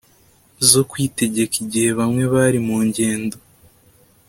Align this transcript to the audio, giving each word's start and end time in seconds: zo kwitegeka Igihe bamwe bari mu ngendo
zo 0.69 0.81
kwitegeka 0.89 1.55
Igihe 1.63 1.89
bamwe 1.99 2.23
bari 2.33 2.59
mu 2.67 2.77
ngendo 2.87 3.37